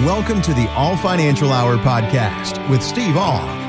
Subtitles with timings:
[0.00, 3.65] Welcome to the All Financial Hour podcast with Steve All.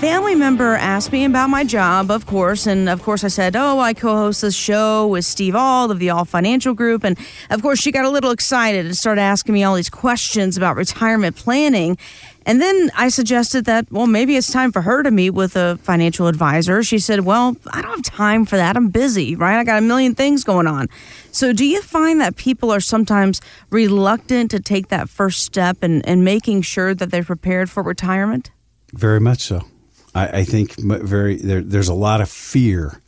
[0.00, 3.80] Family member asked me about my job, of course, and of course I said, "Oh,
[3.80, 7.18] I co-host this show with Steve All of the All Financial Group," and
[7.50, 10.76] of course she got a little excited and started asking me all these questions about
[10.76, 11.98] retirement planning.
[12.46, 15.78] And then I suggested that, well, maybe it's time for her to meet with a
[15.82, 16.82] financial advisor.
[16.82, 18.78] She said, well, I don't have time for that.
[18.78, 19.58] I'm busy, right?
[19.58, 20.88] I got a million things going on.
[21.30, 26.24] So, do you find that people are sometimes reluctant to take that first step and,
[26.24, 28.50] making sure that they're prepared for retirement?
[28.94, 29.66] Very much so.
[30.14, 33.00] I, I think very there, there's a lot of fear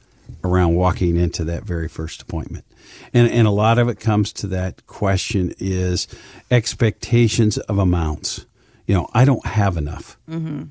[0.44, 2.64] around walking into that very first appointment.
[3.14, 6.08] And, and a lot of it comes to that question is
[6.50, 8.46] expectations of amounts
[8.86, 10.16] you know, I don't have enough.
[10.28, 10.64] Mm-hmm.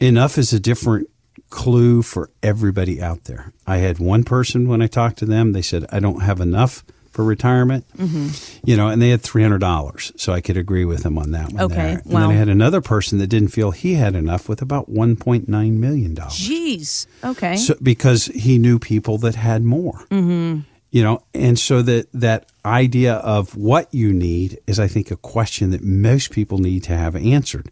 [0.00, 1.08] Enough is a different
[1.50, 3.52] clue for everybody out there.
[3.66, 6.84] I had one person when I talked to them, they said, I don't have enough
[7.14, 8.28] for retirement, mm-hmm.
[8.68, 10.20] you know, and they had $300.
[10.20, 11.62] So I could agree with them on that one.
[11.62, 11.74] Okay.
[11.74, 12.02] There.
[12.04, 15.46] And then I had another person that didn't feel he had enough with about $1.9
[15.48, 16.16] million.
[16.16, 17.06] Jeez.
[17.22, 17.54] Okay.
[17.56, 20.06] So, because he knew people that had more.
[20.10, 25.10] Mm-hmm you know and so that that idea of what you need is i think
[25.10, 27.68] a question that most people need to have answered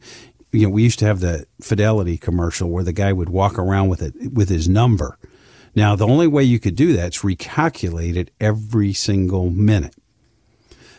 [0.51, 3.89] you know we used to have the fidelity commercial where the guy would walk around
[3.89, 5.17] with it with his number
[5.75, 9.95] now the only way you could do that is recalculate it every single minute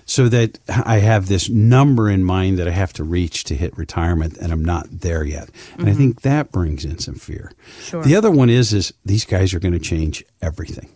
[0.05, 3.77] so that I have this number in mind that I have to reach to hit
[3.77, 5.49] retirement and I'm not there yet.
[5.73, 5.87] And mm-hmm.
[5.87, 7.51] I think that brings in some fear.
[7.79, 8.03] Sure.
[8.03, 10.89] The other one is is these guys are going to change everything.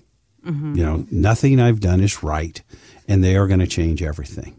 [0.45, 0.75] Mm-hmm.
[0.75, 2.61] You know, nothing I've done is right,
[3.07, 4.55] and they are going to change everything.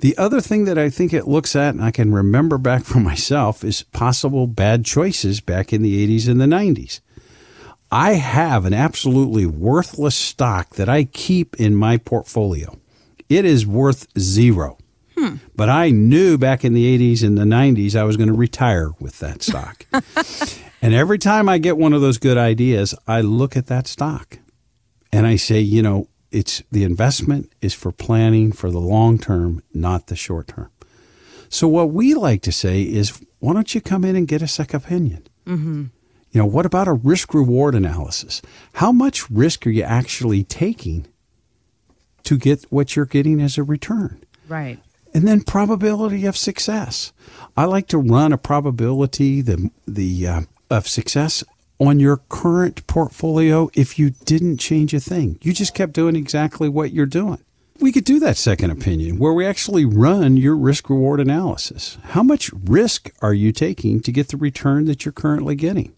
[0.00, 2.98] The other thing that I think it looks at, and I can remember back for
[2.98, 7.00] myself, is possible bad choices back in the 80s and the 90s.
[7.94, 12.76] I have an absolutely worthless stock that I keep in my portfolio.
[13.28, 14.78] It is worth zero.
[15.16, 15.36] Hmm.
[15.54, 18.90] But I knew back in the 80s and the 90s I was going to retire
[18.98, 19.86] with that stock.
[20.82, 24.38] and every time I get one of those good ideas, I look at that stock
[25.12, 29.62] and I say, you know, it's the investment is for planning for the long term,
[29.72, 30.70] not the short term.
[31.48, 34.48] So what we like to say is, why don't you come in and get a
[34.48, 35.28] second opinion?
[35.46, 35.84] Mm-hmm.
[36.34, 38.42] You know, what about a risk reward analysis?
[38.74, 41.06] How much risk are you actually taking
[42.24, 44.20] to get what you're getting as a return?
[44.48, 44.80] Right.
[45.14, 47.12] And then probability of success.
[47.56, 50.40] I like to run a probability the the uh,
[50.70, 51.44] of success
[51.78, 55.38] on your current portfolio if you didn't change a thing.
[55.40, 57.38] You just kept doing exactly what you're doing.
[57.78, 61.96] We could do that second opinion where we actually run your risk reward analysis.
[62.06, 65.92] How much risk are you taking to get the return that you're currently getting?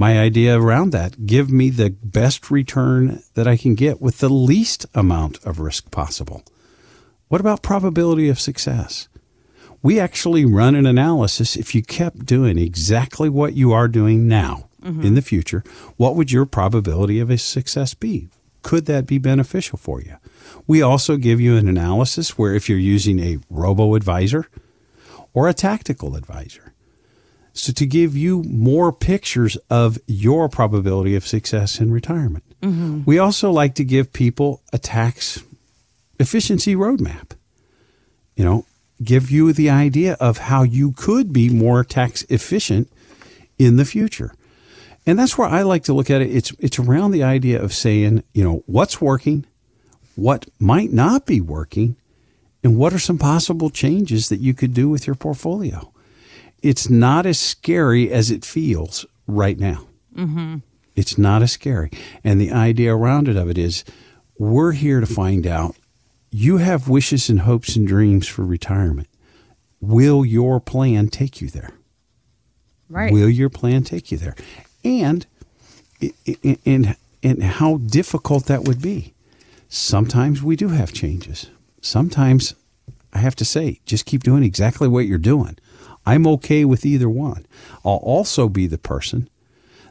[0.00, 4.28] My idea around that, give me the best return that I can get with the
[4.28, 6.44] least amount of risk possible.
[7.26, 9.08] What about probability of success?
[9.82, 14.68] We actually run an analysis if you kept doing exactly what you are doing now
[14.80, 15.02] mm-hmm.
[15.02, 15.64] in the future,
[15.96, 18.28] what would your probability of a success be?
[18.62, 20.14] Could that be beneficial for you?
[20.68, 24.46] We also give you an analysis where if you're using a robo advisor
[25.34, 26.72] or a tactical advisor.
[27.58, 32.44] So to give you more pictures of your probability of success in retirement.
[32.62, 33.02] Mm-hmm.
[33.04, 35.42] We also like to give people a tax
[36.20, 37.32] efficiency roadmap.
[38.36, 38.66] You know,
[39.02, 42.88] give you the idea of how you could be more tax efficient
[43.58, 44.34] in the future.
[45.04, 46.30] And that's where I like to look at it.
[46.30, 49.44] It's it's around the idea of saying, you know, what's working,
[50.14, 51.96] what might not be working,
[52.62, 55.92] and what are some possible changes that you could do with your portfolio.
[56.62, 59.86] It's not as scary as it feels right now.
[60.14, 60.56] Mm-hmm.
[60.96, 61.90] It's not as scary.
[62.24, 63.84] And the idea around it of it is
[64.38, 65.76] we're here to find out
[66.30, 69.08] you have wishes and hopes and dreams for retirement.
[69.80, 71.70] Will your plan take you there?
[72.90, 73.12] Right.
[73.12, 74.34] Will your plan take you there?
[74.84, 75.26] and
[76.54, 79.12] and and how difficult that would be.
[79.68, 81.46] Sometimes we do have changes.
[81.80, 82.54] Sometimes
[83.12, 85.58] I have to say, just keep doing exactly what you're doing.
[86.08, 87.44] I'm okay with either one.
[87.84, 89.28] I'll also be the person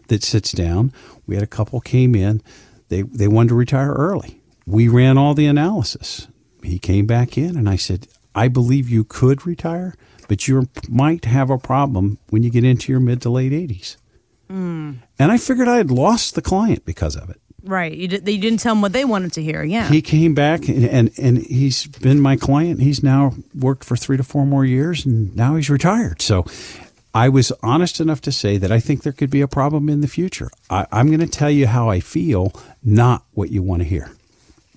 [0.07, 0.91] that sits down.
[1.27, 2.41] We had a couple came in,
[2.89, 4.41] they they wanted to retire early.
[4.65, 6.27] We ran all the analysis.
[6.63, 9.93] He came back in and I said, I believe you could retire,
[10.27, 13.95] but you might have a problem when you get into your mid to late 80s.
[14.51, 14.97] Mm.
[15.19, 17.39] And I figured I had lost the client because of it.
[17.67, 17.93] Right.
[17.93, 19.63] You, did, you didn't tell them what they wanted to hear.
[19.63, 19.89] Yeah.
[19.89, 22.81] He came back and, and, and he's been my client.
[22.81, 26.21] He's now worked for three to four more years and now he's retired.
[26.21, 26.45] So
[27.13, 30.01] I was honest enough to say that I think there could be a problem in
[30.01, 30.49] the future.
[30.69, 32.53] I, I'm going to tell you how I feel,
[32.83, 34.11] not what you want to hear.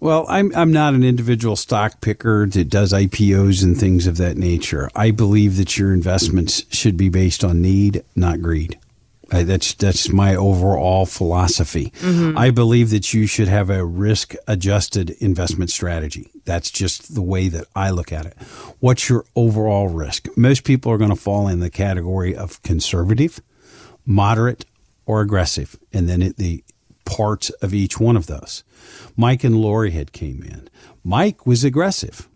[0.00, 4.36] Well, I'm I'm not an individual stock picker that does IPOs and things of that
[4.36, 4.90] nature.
[4.96, 8.78] I believe that your investments should be based on need, not greed.
[9.30, 11.92] I, that's that's my overall philosophy.
[12.00, 12.36] Mm-hmm.
[12.36, 16.30] I believe that you should have a risk adjusted investment strategy.
[16.44, 18.34] That's just the way that I look at it.
[18.80, 20.26] What's your overall risk?
[20.36, 23.40] Most people are going to fall in the category of conservative
[24.06, 24.64] moderate,
[25.06, 26.62] or aggressive, and then it, the
[27.04, 28.62] parts of each one of those.
[29.16, 30.68] Mike and Lori had came in.
[31.04, 32.28] Mike was aggressive.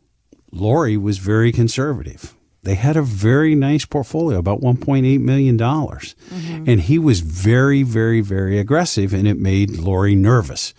[0.50, 2.34] Lori was very conservative.
[2.62, 5.56] They had a very nice portfolio, about $1.8 million.
[5.56, 6.68] Mm-hmm.
[6.68, 10.74] And he was very, very, very aggressive, and it made Lori nervous.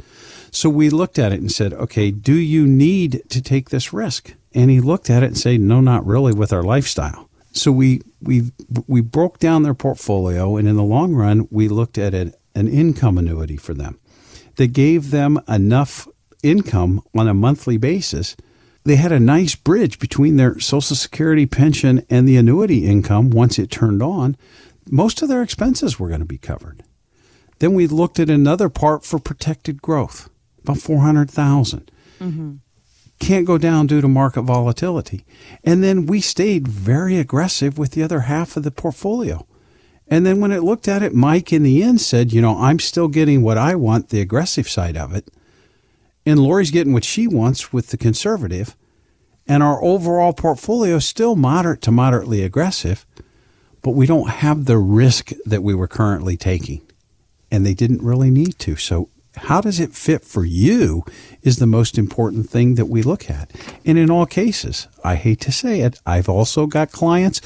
[0.52, 4.34] So we looked at it and said, okay, do you need to take this risk?
[4.54, 7.30] And he looked at it and said, no, not really with our lifestyle.
[7.52, 8.52] So we we
[8.88, 12.68] we broke down their portfolio, and in the long run, we looked at an, an
[12.68, 13.98] income annuity for them
[14.58, 16.08] that gave them enough
[16.44, 18.36] income on a monthly basis.
[18.84, 23.60] They had a nice bridge between their Social Security pension and the annuity income once
[23.60, 24.38] it turned on.
[24.90, 26.84] Most of their expenses were going to be covered.
[27.60, 30.30] Then we looked at another part for protected growth,
[30.64, 31.92] about 400,000.
[32.20, 32.56] Mm-hmm
[33.20, 35.26] can't go down due to market volatility.
[35.64, 39.46] And then we stayed very aggressive with the other half of the portfolio.
[40.08, 42.80] And then when it looked at it, Mike in the end said, you know, I'm
[42.80, 45.28] still getting what I want, the aggressive side of it.
[46.26, 48.76] And Lori's getting what she wants with the conservative.
[49.48, 53.06] And our overall portfolio is still moderate to moderately aggressive,
[53.82, 56.82] but we don't have the risk that we were currently taking.
[57.50, 58.76] And they didn't really need to.
[58.76, 61.04] So how does it fit for you
[61.42, 63.52] is the most important thing that we look at.
[63.86, 67.40] And in all cases, I hate to say it, I've also got clients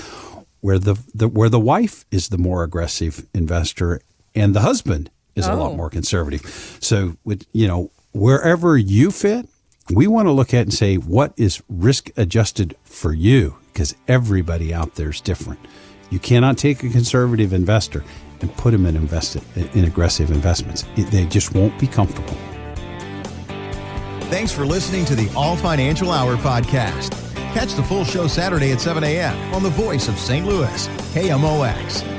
[0.62, 4.02] where the, the where the wife is the more aggressive investor
[4.34, 5.54] and the husband is oh.
[5.54, 5.76] a lot oh.
[5.76, 6.78] more conservative.
[6.82, 9.48] So with you know, wherever you fit,
[9.94, 14.74] we want to look at and say what is risk adjusted for you because everybody
[14.74, 15.60] out there is different.
[16.10, 18.04] You cannot take a conservative investor
[18.42, 19.44] and put them in invested
[19.76, 20.86] in aggressive investments.
[20.96, 22.36] They just won't be comfortable.
[24.30, 27.12] Thanks for listening to the All Financial Hour podcast.
[27.54, 29.54] Catch the full show Saturday at 7 a.m.
[29.54, 30.46] on the voice of St.
[30.46, 32.11] Louis, KMOX.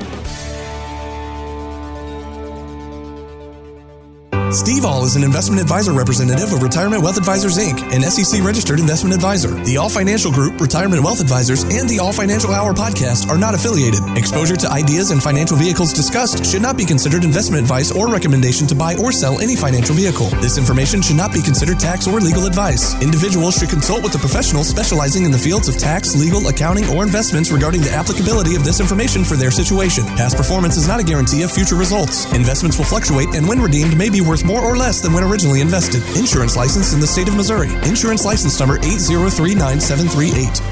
[4.53, 8.81] Steve All is an investment advisor representative of Retirement Wealth Advisors Inc., an SEC registered
[8.81, 9.49] investment advisor.
[9.65, 13.55] The All Financial Group, Retirement Wealth Advisors, and the All Financial Hour podcast are not
[13.55, 14.01] affiliated.
[14.15, 18.67] Exposure to ideas and financial vehicles discussed should not be considered investment advice or recommendation
[18.67, 20.29] to buy or sell any financial vehicle.
[20.45, 22.93] This information should not be considered tax or legal advice.
[23.01, 27.03] Individuals should consult with a professional specializing in the fields of tax, legal, accounting, or
[27.03, 30.05] investments regarding the applicability of this information for their situation.
[30.21, 32.31] Past performance is not a guarantee of future results.
[32.35, 35.61] Investments will fluctuate and when redeemed may be worth more or less than when originally
[35.61, 36.03] invested.
[36.17, 37.73] Insurance license in the state of Missouri.
[37.85, 40.72] Insurance license number 8039738.